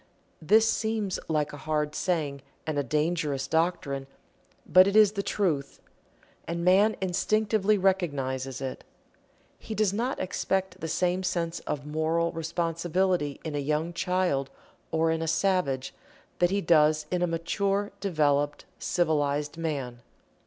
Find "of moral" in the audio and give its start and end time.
11.67-12.31